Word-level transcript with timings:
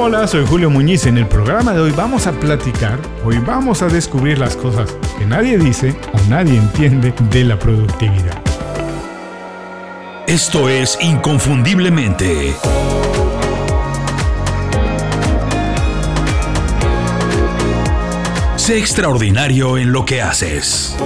Hola, 0.00 0.28
soy 0.28 0.46
Julio 0.46 0.70
Muñiz. 0.70 1.06
En 1.06 1.18
el 1.18 1.26
programa 1.26 1.72
de 1.72 1.80
hoy 1.80 1.90
vamos 1.90 2.28
a 2.28 2.32
platicar, 2.32 3.00
hoy 3.24 3.38
vamos 3.38 3.82
a 3.82 3.88
descubrir 3.88 4.38
las 4.38 4.54
cosas 4.54 4.96
que 5.18 5.26
nadie 5.26 5.58
dice 5.58 5.92
o 6.12 6.30
nadie 6.30 6.56
entiende 6.56 7.12
de 7.32 7.42
la 7.42 7.58
productividad. 7.58 8.40
Esto 10.28 10.68
es 10.68 10.96
Inconfundiblemente. 11.02 12.54
Sé 18.54 18.78
extraordinario 18.78 19.78
en 19.78 19.92
lo 19.92 20.04
que 20.04 20.22
haces. 20.22 20.96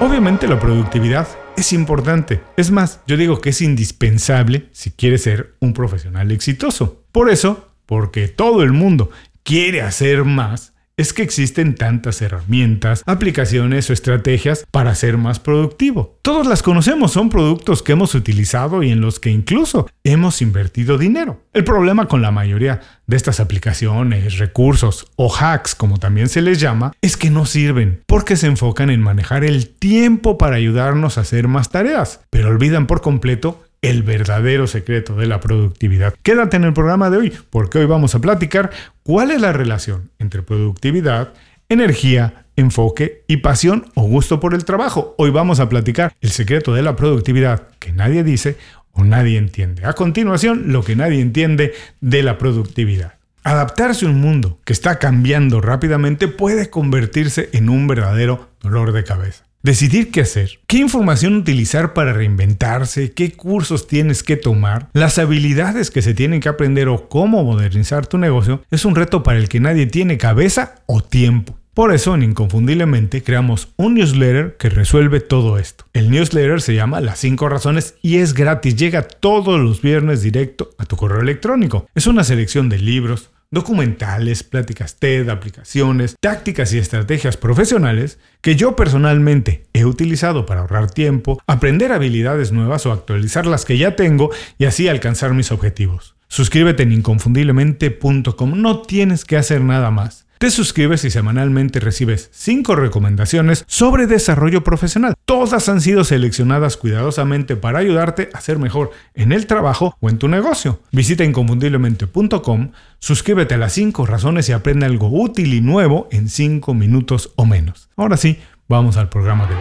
Obviamente 0.00 0.48
la 0.48 0.58
productividad 0.58 1.28
es 1.56 1.72
importante. 1.72 2.42
Es 2.56 2.72
más, 2.72 3.00
yo 3.06 3.16
digo 3.16 3.40
que 3.40 3.50
es 3.50 3.60
indispensable 3.60 4.70
si 4.72 4.90
quieres 4.90 5.22
ser 5.22 5.54
un 5.60 5.72
profesional 5.72 6.32
exitoso. 6.32 7.03
Por 7.14 7.30
eso, 7.30 7.68
porque 7.86 8.26
todo 8.26 8.64
el 8.64 8.72
mundo 8.72 9.08
quiere 9.44 9.82
hacer 9.82 10.24
más, 10.24 10.74
es 10.96 11.12
que 11.12 11.22
existen 11.22 11.76
tantas 11.76 12.20
herramientas, 12.22 13.04
aplicaciones 13.06 13.88
o 13.88 13.92
estrategias 13.92 14.66
para 14.72 14.96
ser 14.96 15.16
más 15.16 15.38
productivo. 15.38 16.18
Todos 16.22 16.48
las 16.48 16.64
conocemos, 16.64 17.12
son 17.12 17.30
productos 17.30 17.84
que 17.84 17.92
hemos 17.92 18.16
utilizado 18.16 18.82
y 18.82 18.90
en 18.90 19.00
los 19.00 19.20
que 19.20 19.30
incluso 19.30 19.88
hemos 20.02 20.42
invertido 20.42 20.98
dinero. 20.98 21.40
El 21.52 21.62
problema 21.62 22.08
con 22.08 22.20
la 22.20 22.32
mayoría 22.32 22.80
de 23.06 23.16
estas 23.16 23.38
aplicaciones, 23.38 24.38
recursos 24.38 25.06
o 25.14 25.32
hacks, 25.32 25.76
como 25.76 25.98
también 25.98 26.28
se 26.28 26.42
les 26.42 26.58
llama, 26.58 26.90
es 27.00 27.16
que 27.16 27.30
no 27.30 27.46
sirven 27.46 28.02
porque 28.06 28.34
se 28.34 28.48
enfocan 28.48 28.90
en 28.90 29.00
manejar 29.00 29.44
el 29.44 29.68
tiempo 29.68 30.36
para 30.36 30.56
ayudarnos 30.56 31.16
a 31.16 31.20
hacer 31.20 31.46
más 31.46 31.70
tareas, 31.70 32.22
pero 32.30 32.48
olvidan 32.48 32.88
por 32.88 33.02
completo 33.02 33.62
el 33.84 34.02
verdadero 34.02 34.66
secreto 34.66 35.14
de 35.14 35.26
la 35.26 35.40
productividad. 35.40 36.14
Quédate 36.22 36.56
en 36.56 36.64
el 36.64 36.72
programa 36.72 37.10
de 37.10 37.18
hoy 37.18 37.32
porque 37.50 37.78
hoy 37.78 37.86
vamos 37.86 38.14
a 38.14 38.20
platicar 38.20 38.70
cuál 39.02 39.30
es 39.30 39.40
la 39.40 39.52
relación 39.52 40.10
entre 40.18 40.42
productividad, 40.42 41.34
energía, 41.68 42.46
enfoque 42.56 43.24
y 43.28 43.38
pasión 43.38 43.86
o 43.94 44.04
gusto 44.04 44.40
por 44.40 44.54
el 44.54 44.64
trabajo. 44.64 45.14
Hoy 45.18 45.30
vamos 45.30 45.60
a 45.60 45.68
platicar 45.68 46.14
el 46.22 46.30
secreto 46.30 46.72
de 46.72 46.82
la 46.82 46.96
productividad 46.96 47.68
que 47.78 47.92
nadie 47.92 48.24
dice 48.24 48.56
o 48.92 49.04
nadie 49.04 49.36
entiende. 49.36 49.84
A 49.84 49.92
continuación, 49.92 50.72
lo 50.72 50.82
que 50.82 50.96
nadie 50.96 51.20
entiende 51.20 51.74
de 52.00 52.22
la 52.22 52.38
productividad. 52.38 53.14
Adaptarse 53.42 54.06
a 54.06 54.08
un 54.08 54.18
mundo 54.18 54.60
que 54.64 54.72
está 54.72 54.98
cambiando 54.98 55.60
rápidamente 55.60 56.28
puede 56.28 56.70
convertirse 56.70 57.50
en 57.52 57.68
un 57.68 57.86
verdadero 57.86 58.48
dolor 58.62 58.92
de 58.92 59.04
cabeza. 59.04 59.44
Decidir 59.64 60.10
qué 60.10 60.20
hacer, 60.20 60.60
qué 60.66 60.76
información 60.76 61.36
utilizar 61.36 61.94
para 61.94 62.12
reinventarse, 62.12 63.12
qué 63.12 63.32
cursos 63.32 63.86
tienes 63.86 64.22
que 64.22 64.36
tomar, 64.36 64.90
las 64.92 65.16
habilidades 65.18 65.90
que 65.90 66.02
se 66.02 66.12
tienen 66.12 66.40
que 66.40 66.50
aprender 66.50 66.88
o 66.88 67.08
cómo 67.08 67.42
modernizar 67.44 68.06
tu 68.06 68.18
negocio 68.18 68.62
es 68.70 68.84
un 68.84 68.94
reto 68.94 69.22
para 69.22 69.38
el 69.38 69.48
que 69.48 69.60
nadie 69.60 69.86
tiene 69.86 70.18
cabeza 70.18 70.74
o 70.84 71.00
tiempo. 71.00 71.56
Por 71.72 71.94
eso, 71.94 72.14
en 72.14 72.22
Inconfundiblemente, 72.22 73.22
creamos 73.22 73.70
un 73.76 73.94
newsletter 73.94 74.56
que 74.58 74.68
resuelve 74.68 75.20
todo 75.20 75.58
esto. 75.58 75.86
El 75.94 76.10
newsletter 76.10 76.60
se 76.60 76.74
llama 76.74 77.00
Las 77.00 77.18
5 77.20 77.48
Razones 77.48 77.94
y 78.00 78.18
es 78.18 78.34
gratis. 78.34 78.76
Llega 78.76 79.02
todos 79.02 79.58
los 79.58 79.80
viernes 79.80 80.22
directo 80.22 80.70
a 80.78 80.84
tu 80.84 80.96
correo 80.96 81.20
electrónico. 81.20 81.88
Es 81.94 82.06
una 82.06 82.22
selección 82.22 82.68
de 82.68 82.78
libros, 82.78 83.30
documentales, 83.54 84.42
pláticas 84.42 84.96
TED, 84.96 85.28
aplicaciones, 85.30 86.16
tácticas 86.20 86.72
y 86.74 86.78
estrategias 86.78 87.36
profesionales 87.36 88.18
que 88.40 88.56
yo 88.56 88.76
personalmente 88.76 89.64
he 89.72 89.84
utilizado 89.86 90.44
para 90.44 90.60
ahorrar 90.60 90.90
tiempo, 90.90 91.40
aprender 91.46 91.92
habilidades 91.92 92.52
nuevas 92.52 92.84
o 92.84 92.92
actualizar 92.92 93.46
las 93.46 93.64
que 93.64 93.78
ya 93.78 93.96
tengo 93.96 94.30
y 94.58 94.66
así 94.66 94.88
alcanzar 94.88 95.32
mis 95.32 95.52
objetivos. 95.52 96.14
Suscríbete 96.28 96.82
en 96.82 96.92
inconfundiblemente.com, 96.92 98.60
no 98.60 98.82
tienes 98.82 99.24
que 99.24 99.36
hacer 99.36 99.60
nada 99.62 99.90
más. 99.90 100.23
Te 100.38 100.50
suscribes 100.50 101.04
y 101.04 101.10
semanalmente 101.10 101.80
recibes 101.80 102.28
5 102.32 102.74
recomendaciones 102.74 103.64
sobre 103.68 104.06
desarrollo 104.06 104.64
profesional. 104.64 105.14
Todas 105.24 105.68
han 105.68 105.80
sido 105.80 106.04
seleccionadas 106.04 106.76
cuidadosamente 106.76 107.56
para 107.56 107.78
ayudarte 107.78 108.30
a 108.34 108.40
ser 108.40 108.58
mejor 108.58 108.90
en 109.14 109.32
el 109.32 109.46
trabajo 109.46 109.96
o 110.00 110.10
en 110.10 110.18
tu 110.18 110.28
negocio. 110.28 110.80
Visita 110.90 111.24
inconfundiblemente.com, 111.24 112.72
suscríbete 112.98 113.54
a 113.54 113.58
las 113.58 113.72
5 113.74 114.06
razones 114.06 114.48
y 114.48 114.52
aprende 114.52 114.86
algo 114.86 115.08
útil 115.08 115.54
y 115.54 115.60
nuevo 115.60 116.08
en 116.10 116.28
5 116.28 116.74
minutos 116.74 117.32
o 117.36 117.46
menos. 117.46 117.88
Ahora 117.96 118.16
sí, 118.16 118.38
vamos 118.68 118.96
al 118.96 119.08
programa 119.08 119.46
de 119.46 119.54
hoy. 119.54 119.60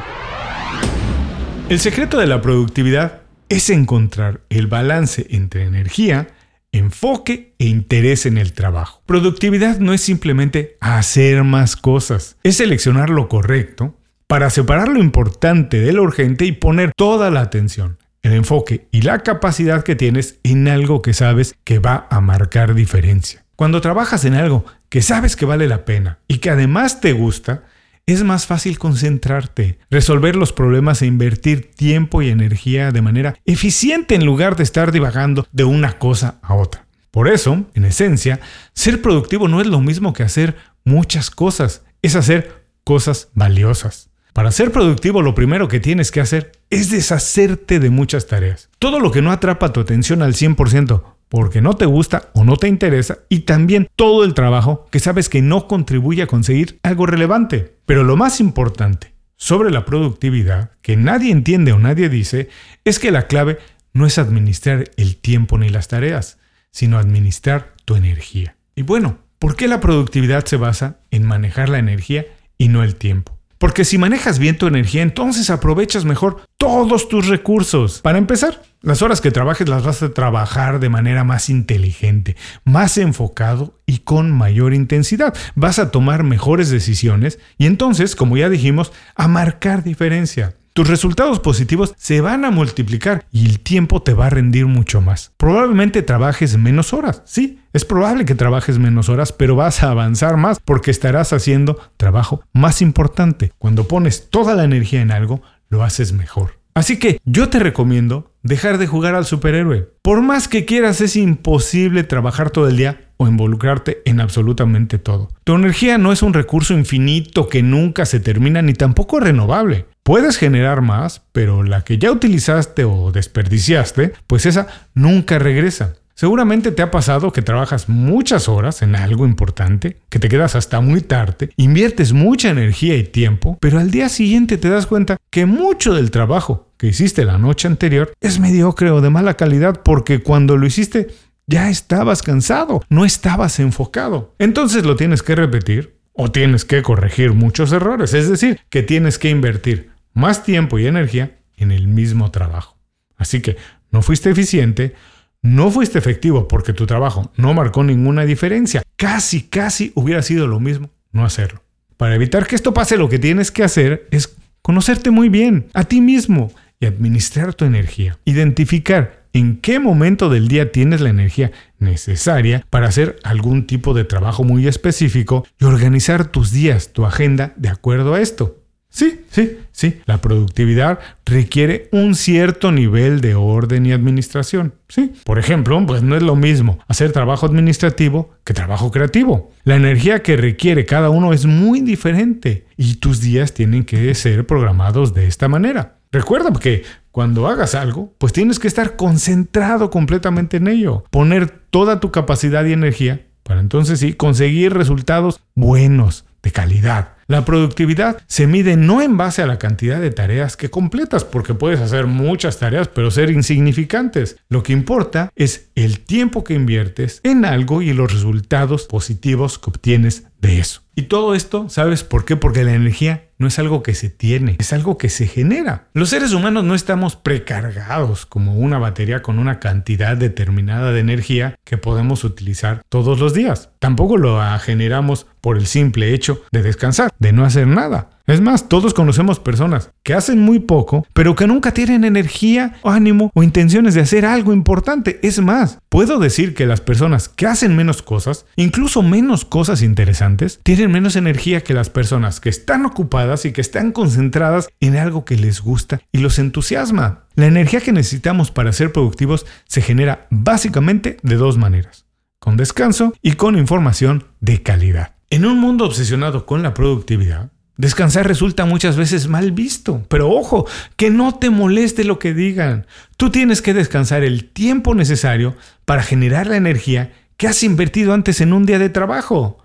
El 1.70 1.80
secreto 1.80 2.18
de 2.18 2.28
la 2.28 2.42
productividad 2.42 3.22
es 3.48 3.70
encontrar 3.70 4.42
el 4.50 4.68
balance 4.68 5.28
entre 5.30 5.66
energía, 5.66 6.30
enfoque 6.74 7.54
e 7.60 7.68
interés 7.68 8.26
en 8.26 8.38
el 8.38 8.52
trabajo. 8.52 9.02
Productividad 9.06 9.80
no 9.80 9.94
es 9.94 10.02
simplemente 10.02 10.76
hacer 10.82 11.44
más 11.44 11.78
cosas, 11.78 12.36
es 12.44 12.58
seleccionar 12.58 13.10
lo 13.10 13.30
correcto 13.30 13.96
para 14.28 14.50
separar 14.50 14.90
lo 14.90 15.00
importante 15.00 15.80
de 15.80 15.94
lo 15.94 16.04
urgente 16.04 16.46
y 16.46 16.52
poner 16.52 16.92
toda 16.98 17.30
la 17.30 17.42
atención, 17.42 18.00
el 18.24 18.34
enfoque 18.34 18.88
y 18.92 19.02
la 19.02 19.20
capacidad 19.20 19.84
que 19.84 19.96
tienes 19.96 20.40
en 20.44 20.68
algo 20.68 21.02
que 21.02 21.14
sabes 21.14 21.56
que 21.64 21.80
va 21.80 22.08
a 22.10 22.20
marcar 22.20 22.74
diferencia. 22.74 23.46
Cuando 23.56 23.80
trabajas 23.80 24.26
en 24.26 24.34
algo 24.34 24.66
que 24.90 25.04
sabes 25.04 25.36
que 25.36 25.46
vale 25.46 25.68
la 25.68 25.86
pena 25.86 26.20
y 26.28 26.40
que 26.40 26.50
además 26.50 27.00
te 27.00 27.14
gusta, 27.14 27.64
es 28.06 28.24
más 28.24 28.46
fácil 28.46 28.80
concentrarte, 28.80 29.80
resolver 29.90 30.36
los 30.36 30.52
problemas 30.52 31.02
e 31.02 31.06
invertir 31.06 31.72
tiempo 31.72 32.22
y 32.22 32.30
energía 32.30 32.92
de 32.92 33.02
manera 33.02 33.36
eficiente 33.46 34.16
en 34.16 34.26
lugar 34.26 34.56
de 34.56 34.64
estar 34.64 34.92
divagando 34.92 35.48
de 35.52 35.64
una 35.64 35.98
cosa 36.00 36.40
a 36.42 36.56
otra. 36.56 36.86
Por 37.12 37.28
eso, 37.28 37.66
en 37.74 37.86
esencia, 37.86 38.40
ser 38.74 39.02
productivo 39.02 39.48
no 39.48 39.62
es 39.62 39.68
lo 39.68 39.80
mismo 39.80 40.14
que 40.14 40.24
hacer 40.24 40.56
muchas 40.84 41.30
cosas, 41.30 41.84
es 42.02 42.16
hacer 42.16 42.66
cosas 42.84 43.30
valiosas. 43.34 44.10
Para 44.34 44.52
ser 44.52 44.72
productivo 44.72 45.22
lo 45.22 45.36
primero 45.36 45.68
que 45.68 45.80
tienes 45.80 46.12
que 46.12 46.20
hacer 46.20 46.54
es 46.72 46.90
deshacerte 46.90 47.80
de 47.80 47.92
muchas 47.92 48.26
tareas. 48.26 48.70
Todo 48.80 49.00
lo 49.00 49.12
que 49.12 49.22
no 49.22 49.32
atrapa 49.32 49.72
tu 49.72 49.80
atención 49.80 50.24
al 50.24 50.34
100%, 50.34 51.04
porque 51.34 51.62
no 51.62 51.74
te 51.74 51.88
gusta 51.88 52.30
o 52.36 52.44
no 52.44 52.58
te 52.58 52.68
interesa, 52.68 53.18
y 53.28 53.40
también 53.40 53.90
todo 53.96 54.24
el 54.24 54.36
trabajo 54.36 54.86
que 54.92 55.00
sabes 55.00 55.30
que 55.30 55.42
no 55.42 55.68
contribuye 55.68 56.22
a 56.22 56.28
conseguir 56.28 56.78
algo 56.84 57.08
relevante. 57.08 57.74
Pero 57.88 58.04
lo 58.04 58.16
más 58.16 58.40
importante 58.40 59.16
sobre 59.36 59.72
la 59.72 59.84
productividad, 59.84 60.70
que 60.84 60.96
nadie 60.96 61.32
entiende 61.32 61.72
o 61.72 61.80
nadie 61.80 62.08
dice, 62.08 62.50
es 62.86 63.00
que 63.00 63.10
la 63.10 63.26
clave 63.26 63.58
no 63.94 64.06
es 64.06 64.20
administrar 64.20 64.92
el 64.96 65.18
tiempo 65.18 65.58
ni 65.58 65.70
las 65.70 65.88
tareas, 65.88 66.38
sino 66.70 67.00
administrar 67.00 67.74
tu 67.84 67.96
energía. 67.96 68.56
Y 68.76 68.84
bueno, 68.84 69.18
¿por 69.40 69.56
qué 69.56 69.68
la 69.68 69.80
productividad 69.80 70.46
se 70.46 70.58
basa 70.58 71.00
en 71.10 71.26
manejar 71.26 71.68
la 71.68 71.80
energía 71.80 72.28
y 72.60 72.68
no 72.68 72.84
el 72.84 72.96
tiempo? 72.96 73.33
Porque 73.64 73.86
si 73.86 73.98
manejas 73.98 74.40
bien 74.40 74.58
tu 74.58 74.68
energía, 74.68 75.04
entonces 75.04 75.50
aprovechas 75.50 76.04
mejor 76.04 76.42
todos 76.58 77.08
tus 77.08 77.30
recursos. 77.30 78.02
Para 78.02 78.18
empezar, 78.18 78.62
las 78.82 79.02
horas 79.02 79.22
que 79.22 79.32
trabajes 79.32 79.70
las 79.70 79.86
vas 79.86 80.04
a 80.04 80.14
trabajar 80.14 80.82
de 80.82 80.90
manera 80.90 81.24
más 81.24 81.50
inteligente, 81.50 82.36
más 82.66 82.98
enfocado 82.98 83.80
y 83.86 84.00
con 84.00 84.34
mayor 84.34 84.74
intensidad. 84.74 85.34
Vas 85.56 85.80
a 85.80 85.92
tomar 85.92 86.24
mejores 86.24 86.72
decisiones 86.72 87.40
y 87.58 87.66
entonces, 87.66 88.18
como 88.18 88.36
ya 88.36 88.50
dijimos, 88.50 88.92
a 89.16 89.30
marcar 89.30 89.86
diferencia. 89.86 90.58
Tus 90.76 90.88
resultados 90.88 91.40
positivos 91.40 91.94
se 91.98 92.20
van 92.20 92.46
a 92.46 92.50
multiplicar 92.50 93.26
y 93.32 93.46
el 93.46 93.60
tiempo 93.60 94.02
te 94.02 94.16
va 94.16 94.26
a 94.26 94.30
rendir 94.32 94.66
mucho 94.66 95.02
más. 95.02 95.32
Probablemente 95.38 96.02
trabajes 96.02 96.58
menos 96.58 96.94
horas, 96.94 97.22
sí, 97.26 97.60
es 97.74 97.86
probable 97.86 98.26
que 98.26 98.34
trabajes 98.34 98.80
menos 98.80 99.08
horas, 99.08 99.32
pero 99.32 99.56
vas 99.56 99.84
a 99.84 99.92
avanzar 99.92 100.36
más 100.36 100.60
porque 100.60 100.90
estarás 100.90 101.32
haciendo 101.32 101.80
trabajo 101.96 102.42
más 102.54 102.82
importante. 102.82 103.52
Cuando 103.60 103.88
pones 103.88 104.32
toda 104.32 104.56
la 104.56 104.64
energía 104.64 105.02
en 105.02 105.12
algo, 105.12 105.44
lo 105.70 105.84
haces 105.84 106.12
mejor. 106.12 106.58
Así 106.74 106.98
que 106.98 107.20
yo 107.24 107.50
te 107.50 107.60
recomiendo 107.60 108.32
dejar 108.42 108.80
de 108.80 108.88
jugar 108.88 109.14
al 109.14 109.26
superhéroe. 109.26 109.90
Por 110.02 110.24
más 110.24 110.48
que 110.48 110.66
quieras, 110.66 111.02
es 111.02 111.16
imposible 111.16 112.04
trabajar 112.04 112.50
todo 112.50 112.68
el 112.68 112.78
día 112.78 113.12
o 113.18 113.28
involucrarte 113.28 114.02
en 114.06 114.20
absolutamente 114.20 114.98
todo. 114.98 115.30
Tu 115.44 115.54
energía 115.54 116.00
no 116.00 116.12
es 116.12 116.24
un 116.24 116.34
recurso 116.34 116.74
infinito 116.74 117.48
que 117.48 117.62
nunca 117.62 118.08
se 118.08 118.20
termina 118.20 118.64
ni 118.64 118.74
tampoco 118.74 119.20
renovable. 119.20 119.86
Puedes 120.04 120.36
generar 120.36 120.82
más, 120.82 121.22
pero 121.32 121.64
la 121.64 121.86
que 121.86 121.98
ya 121.98 122.12
utilizaste 122.12 122.84
o 122.84 123.14
desperdiciaste, 123.14 124.12
pues 124.28 124.46
esa 124.46 124.68
nunca 124.94 125.40
regresa. 125.40 125.94
Seguramente 126.14 126.74
te 126.74 126.82
ha 126.82 126.92
pasado 126.92 127.32
que 127.32 127.42
trabajas 127.42 127.88
muchas 127.88 128.50
horas 128.50 128.82
en 128.82 128.98
algo 128.98 129.26
importante, 129.26 129.96
que 130.10 130.20
te 130.20 130.28
quedas 130.28 130.56
hasta 130.56 130.82
muy 130.82 131.00
tarde, 131.00 131.52
inviertes 131.56 132.12
mucha 132.12 132.50
energía 132.50 132.98
y 132.98 133.04
tiempo, 133.04 133.58
pero 133.62 133.80
al 133.80 133.92
día 133.92 134.10
siguiente 134.10 134.58
te 134.58 134.70
das 134.70 134.88
cuenta 134.88 135.16
que 135.30 135.46
mucho 135.46 135.94
del 135.94 136.12
trabajo 136.12 136.68
que 136.78 136.88
hiciste 136.88 137.24
la 137.24 137.38
noche 137.38 137.70
anterior 137.70 138.12
es 138.20 138.42
mediocre 138.42 138.92
o 138.92 139.00
de 139.00 139.10
mala 139.10 139.36
calidad 139.36 139.84
porque 139.84 140.20
cuando 140.20 140.58
lo 140.58 140.68
hiciste 140.68 141.08
ya 141.48 141.70
estabas 141.70 142.24
cansado, 142.24 142.84
no 142.90 143.06
estabas 143.06 143.58
enfocado. 143.60 144.36
Entonces 144.38 144.84
lo 144.84 144.98
tienes 144.98 145.24
que 145.24 145.36
repetir 145.36 145.96
o 146.12 146.30
tienes 146.30 146.66
que 146.66 146.82
corregir 146.84 147.34
muchos 147.34 147.72
errores, 147.72 148.14
es 148.14 148.30
decir, 148.30 148.60
que 148.70 148.84
tienes 148.84 149.18
que 149.18 149.30
invertir 149.30 149.93
más 150.14 150.44
tiempo 150.44 150.80
y 150.80 150.88
energía 150.88 151.38
en 151.58 151.72
el 151.72 151.88
mismo 151.88 152.32
trabajo. 152.32 152.78
Así 153.18 153.42
que 153.42 153.58
no 153.92 154.02
fuiste 154.02 154.30
eficiente, 154.30 154.96
no 155.42 155.72
fuiste 155.72 156.00
efectivo 156.00 156.48
porque 156.48 156.74
tu 156.74 156.86
trabajo 156.86 157.32
no 157.36 157.54
marcó 157.54 157.84
ninguna 157.84 158.26
diferencia. 158.26 158.82
Casi, 158.96 159.44
casi 159.44 159.92
hubiera 159.96 160.22
sido 160.22 160.48
lo 160.48 160.60
mismo 160.60 160.90
no 161.12 161.24
hacerlo. 161.26 161.64
Para 161.98 162.16
evitar 162.16 162.48
que 162.48 162.56
esto 162.56 162.74
pase, 162.74 162.98
lo 162.98 163.08
que 163.08 163.20
tienes 163.20 163.52
que 163.52 163.64
hacer 163.64 164.08
es 164.12 164.36
conocerte 164.62 165.12
muy 165.12 165.30
bien, 165.30 165.68
a 165.74 165.84
ti 165.84 166.02
mismo, 166.02 166.52
y 166.80 166.86
administrar 166.86 167.54
tu 167.54 167.66
energía. 167.66 168.18
Identificar 168.26 169.24
en 169.32 169.58
qué 169.58 169.80
momento 169.80 170.30
del 170.30 170.48
día 170.48 170.72
tienes 170.72 171.02
la 171.02 171.10
energía 171.10 171.52
necesaria 171.80 172.66
para 172.70 172.88
hacer 172.88 173.18
algún 173.24 173.68
tipo 173.68 173.94
de 173.94 174.04
trabajo 174.04 174.44
muy 174.44 174.68
específico 174.68 175.46
y 175.60 175.66
organizar 175.66 176.26
tus 176.26 176.52
días, 176.52 176.94
tu 176.94 177.06
agenda 177.06 177.54
de 177.56 177.70
acuerdo 177.70 178.16
a 178.16 178.22
esto. 178.22 178.63
Sí, 178.94 179.26
sí, 179.32 179.58
sí. 179.72 180.02
La 180.06 180.22
productividad 180.22 181.00
requiere 181.26 181.90
un 181.92 182.14
cierto 182.14 182.72
nivel 182.72 183.22
de 183.22 183.34
orden 183.34 183.88
y 183.88 183.92
administración. 183.92 184.76
Sí. 184.88 185.14
Por 185.24 185.40
ejemplo, 185.40 185.84
pues 185.88 186.04
no 186.04 186.16
es 186.16 186.22
lo 186.22 186.36
mismo 186.36 186.78
hacer 186.88 187.12
trabajo 187.12 187.48
administrativo 187.48 188.30
que 188.44 188.54
trabajo 188.54 188.92
creativo. 188.92 189.52
La 189.64 189.78
energía 189.78 190.22
que 190.22 190.38
requiere 190.38 190.86
cada 190.86 191.10
uno 191.10 191.34
es 191.34 191.48
muy 191.48 191.82
diferente 191.82 192.68
y 192.78 192.98
tus 192.98 193.20
días 193.20 193.56
tienen 193.56 193.84
que 193.84 194.14
ser 194.14 194.46
programados 194.46 195.16
de 195.16 195.26
esta 195.26 195.48
manera. 195.48 195.98
Recuerda 196.12 196.52
que 196.60 196.84
cuando 197.10 197.48
hagas 197.48 197.74
algo, 197.74 198.14
pues 198.20 198.32
tienes 198.32 198.60
que 198.60 198.68
estar 198.68 198.96
concentrado 198.96 199.90
completamente 199.90 200.58
en 200.58 200.68
ello, 200.68 201.04
poner 201.10 201.50
toda 201.50 202.00
tu 202.00 202.12
capacidad 202.12 202.64
y 202.66 202.74
energía 202.74 203.26
para 203.42 203.60
entonces 203.60 204.00
sí 204.00 204.14
conseguir 204.14 204.74
resultados 204.74 205.42
buenos, 205.56 206.26
de 206.44 206.52
calidad. 206.52 207.13
La 207.28 207.46
productividad 207.46 208.22
se 208.28 208.48
mide 208.48 208.76
no 208.76 209.02
en 209.02 209.18
base 209.18 209.42
a 209.42 209.48
la 209.48 209.60
cantidad 209.60 210.02
de 210.02 210.12
tareas 210.12 210.58
que 210.58 210.70
completas, 210.70 211.24
porque 211.24 211.54
puedes 211.54 211.80
hacer 211.80 212.08
muchas 212.08 212.60
tareas 212.60 212.88
pero 212.88 213.12
ser 213.12 213.30
insignificantes. 213.30 214.38
Lo 214.50 214.64
que 214.64 214.74
importa 214.74 215.32
es 215.36 215.70
el 215.76 216.00
tiempo 216.00 216.44
que 216.44 216.54
inviertes 216.54 217.22
en 217.24 217.46
algo 217.46 217.82
y 217.82 217.94
los 217.94 218.12
resultados 218.12 218.86
positivos 218.86 219.60
que 219.60 219.70
obtienes 219.70 220.26
de 220.40 220.60
eso. 220.60 220.82
Y 220.96 221.04
todo 221.04 221.34
esto, 221.34 221.70
¿sabes 221.70 222.04
por 222.04 222.26
qué? 222.26 222.36
Porque 222.36 222.64
la 222.64 222.74
energía 222.74 223.30
no 223.38 223.48
es 223.48 223.60
algo 223.60 223.84
que 223.84 223.94
se 223.94 224.10
tiene, 224.10 224.56
es 224.60 224.74
algo 224.74 224.98
que 224.98 225.10
se 225.10 225.28
genera. 225.28 225.88
Los 225.94 226.10
seres 226.10 226.34
humanos 226.34 226.64
no 226.64 226.76
estamos 226.76 227.16
precargados 227.16 228.26
como 228.26 228.56
una 228.56 228.78
batería 228.78 229.22
con 229.22 229.40
una 229.40 229.60
cantidad 229.60 230.18
determinada 230.18 230.92
de 230.92 231.00
energía 231.00 231.56
que 231.64 231.78
podemos 231.78 232.24
utilizar 232.24 232.82
todos 232.90 233.20
los 233.20 233.34
días. 233.34 233.70
Tampoco 233.80 234.18
lo 234.18 234.42
generamos 234.60 235.28
por 235.42 235.58
el 235.58 235.68
simple 235.68 236.14
hecho 236.14 236.42
de 236.52 236.64
descansar, 236.64 237.12
de 237.20 237.34
no 237.34 237.46
hacer 237.46 237.68
nada. 237.68 238.10
Es 238.26 238.40
más, 238.40 238.70
todos 238.70 238.94
conocemos 238.94 239.42
personas 239.42 239.92
que 240.02 240.14
hacen 240.14 240.40
muy 240.40 240.60
poco, 240.60 241.06
pero 241.12 241.36
que 241.36 241.46
nunca 241.46 241.74
tienen 241.74 242.06
energía, 242.06 242.76
ánimo 242.86 243.30
o 243.34 243.44
intenciones 243.44 243.96
de 243.96 244.02
hacer 244.02 244.26
algo 244.26 244.54
importante. 244.54 245.20
Es 245.24 245.42
más, 245.42 245.80
puedo 245.90 246.20
decir 246.20 246.54
que 246.54 246.66
las 246.66 246.80
personas 246.80 247.28
que 247.28 247.48
hacen 247.48 247.76
menos 247.76 248.02
cosas, 248.02 248.46
incluso 248.56 249.04
menos 249.04 249.44
cosas 249.44 249.82
interesantes, 249.82 250.62
tienen 250.64 250.90
menos 250.90 251.18
energía 251.18 251.66
que 251.66 251.74
las 251.74 251.90
personas 251.90 252.40
que 252.40 252.48
están 252.48 252.86
ocupadas 252.86 253.44
y 253.44 253.52
que 253.52 253.60
están 253.60 253.92
concentradas 253.92 254.70
en 254.80 254.96
algo 254.96 255.26
que 255.26 255.36
les 255.36 255.60
gusta 255.60 256.00
y 256.14 256.20
los 256.20 256.40
entusiasma. 256.40 257.26
La 257.36 257.48
energía 257.48 257.82
que 257.82 257.92
necesitamos 257.92 258.52
para 258.52 258.72
ser 258.72 258.94
productivos 258.94 259.46
se 259.68 259.82
genera 259.82 260.28
básicamente 260.30 261.18
de 261.24 261.36
dos 261.36 261.58
maneras, 261.58 262.06
con 262.40 262.56
descanso 262.56 263.14
y 263.22 263.34
con 263.34 263.58
información 263.58 264.28
de 264.40 264.62
calidad. 264.62 265.16
En 265.30 265.46
un 265.46 265.60
mundo 265.60 265.84
obsesionado 265.84 266.46
con 266.46 266.64
la 266.64 266.74
productividad, 266.74 267.52
Descansar 267.76 268.28
resulta 268.28 268.66
muchas 268.66 268.98
veces 268.98 269.28
mal 269.28 269.52
visto, 269.52 270.06
pero 270.08 270.30
ojo, 270.30 270.68
que 270.96 271.10
no 271.10 271.36
te 271.36 271.50
moleste 271.50 272.04
lo 272.04 272.20
que 272.20 272.34
digan. 272.34 272.86
Tú 273.18 273.32
tienes 273.32 273.64
que 273.64 273.74
descansar 273.74 274.24
el 274.24 274.46
tiempo 274.46 274.94
necesario 274.94 275.56
para 275.86 276.04
generar 276.04 276.46
la 276.46 276.58
energía 276.58 277.12
que 277.36 277.48
has 277.48 277.64
invertido 277.64 278.14
antes 278.14 278.42
en 278.42 278.54
un 278.54 278.68
día 278.68 278.78
de 278.78 278.90
trabajo. 278.90 279.58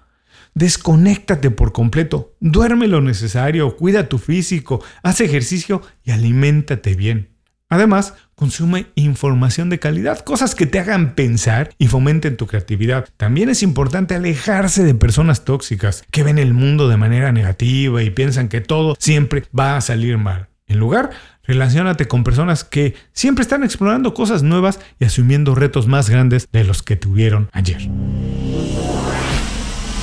Desconéctate 0.54 1.50
por 1.50 1.72
completo, 1.72 2.34
duerme 2.40 2.88
lo 2.88 3.02
necesario, 3.02 3.76
cuida 3.76 4.08
tu 4.08 4.16
físico, 4.18 4.82
haz 5.02 5.20
ejercicio 5.20 5.82
y 6.02 6.10
aliméntate 6.10 6.94
bien. 6.94 7.28
Además, 7.68 8.14
consume 8.38 8.86
información 8.94 9.68
de 9.68 9.80
calidad, 9.80 10.20
cosas 10.20 10.54
que 10.54 10.66
te 10.66 10.78
hagan 10.78 11.16
pensar 11.16 11.70
y 11.76 11.88
fomenten 11.88 12.36
tu 12.36 12.46
creatividad. 12.46 13.08
También 13.16 13.48
es 13.48 13.64
importante 13.64 14.14
alejarse 14.14 14.84
de 14.84 14.94
personas 14.94 15.44
tóxicas 15.44 16.04
que 16.12 16.22
ven 16.22 16.38
el 16.38 16.54
mundo 16.54 16.88
de 16.88 16.96
manera 16.96 17.32
negativa 17.32 18.00
y 18.00 18.10
piensan 18.10 18.48
que 18.48 18.60
todo 18.60 18.94
siempre 19.00 19.42
va 19.58 19.76
a 19.76 19.80
salir 19.80 20.18
mal. 20.18 20.46
En 20.68 20.78
lugar, 20.78 21.10
relacionate 21.42 22.06
con 22.06 22.22
personas 22.22 22.62
que 22.62 22.94
siempre 23.12 23.42
están 23.42 23.64
explorando 23.64 24.14
cosas 24.14 24.44
nuevas 24.44 24.78
y 25.00 25.04
asumiendo 25.04 25.56
retos 25.56 25.88
más 25.88 26.08
grandes 26.08 26.48
de 26.52 26.62
los 26.62 26.84
que 26.84 26.94
tuvieron 26.94 27.48
ayer. 27.52 27.88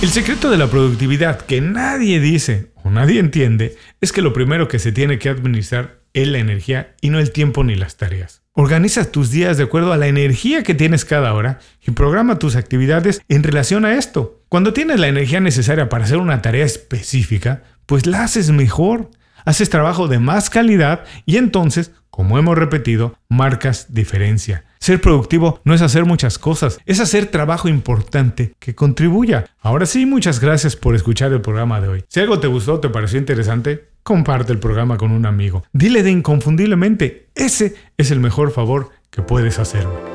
El 0.02 0.10
secreto 0.10 0.50
de 0.50 0.58
la 0.58 0.68
productividad 0.68 1.40
que 1.40 1.62
nadie 1.62 2.20
dice 2.20 2.74
o 2.84 2.90
nadie 2.90 3.22
entiende 3.22 3.78
es 4.02 4.12
que 4.12 4.22
lo 4.22 4.34
primero 4.34 4.68
que 4.68 4.80
se 4.80 4.92
tiene 4.92 5.20
que 5.20 5.30
administrar 5.30 6.05
es 6.16 6.28
la 6.30 6.40
energía 6.40 6.96
y 7.02 7.10
no 7.10 7.20
el 7.20 7.32
tiempo 7.32 7.64
ni 7.64 7.76
las 7.76 7.98
tareas. 7.98 8.42
Organiza 8.54 9.12
tus 9.12 9.32
días 9.32 9.58
de 9.58 9.64
acuerdo 9.64 9.92
a 9.92 9.98
la 9.98 10.08
energía 10.08 10.64
que 10.64 10.74
tienes 10.74 11.04
cada 11.04 11.34
hora 11.34 11.60
y 11.86 11.92
programa 11.92 12.40
tus 12.40 12.56
actividades 12.56 13.22
en 13.28 13.44
relación 13.44 13.84
a 13.84 13.96
esto. 13.96 14.42
Cuando 14.48 14.72
tienes 14.72 15.00
la 15.00 15.10
energía 15.10 15.42
necesaria 15.42 15.90
para 15.90 16.06
hacer 16.06 16.18
una 16.18 16.42
tarea 16.42 16.66
específica, 16.66 17.64
pues 17.86 18.06
la 18.06 18.24
haces 18.24 18.52
mejor, 18.52 19.12
haces 19.44 19.70
trabajo 19.70 20.08
de 20.08 20.20
más 20.20 20.50
calidad 20.50 21.04
y 21.26 21.36
entonces, 21.36 21.92
como 22.10 22.40
hemos 22.40 22.58
repetido, 22.58 23.20
marcas 23.28 23.94
diferencia. 23.94 24.64
Ser 24.80 25.02
productivo 25.02 25.60
no 25.66 25.74
es 25.74 25.82
hacer 25.82 26.06
muchas 26.06 26.40
cosas, 26.40 26.80
es 26.86 27.02
hacer 27.02 27.26
trabajo 27.26 27.68
importante 27.68 28.54
que 28.60 28.74
contribuya. 28.74 29.48
Ahora 29.60 29.86
sí, 29.86 30.06
muchas 30.06 30.40
gracias 30.40 30.78
por 30.78 30.96
escuchar 30.96 31.34
el 31.34 31.42
programa 31.42 31.82
de 31.82 31.90
hoy. 31.90 32.04
Si 32.08 32.22
algo 32.22 32.40
te 32.40 32.48
gustó, 32.48 32.80
te 32.80 32.88
pareció 32.88 33.20
interesante, 33.20 33.90
comparte 34.06 34.54
el 34.54 34.60
programa 34.60 34.98
con 34.98 35.12
un 35.12 35.26
amigo. 35.26 35.64
Dile 35.74 36.04
de 36.04 36.12
inconfundiblemente, 36.12 37.30
ese 37.34 37.74
es 37.98 38.12
el 38.12 38.20
mejor 38.20 38.52
favor 38.52 38.92
que 39.10 39.24
puedes 39.24 39.58
hacerme. 39.58 40.15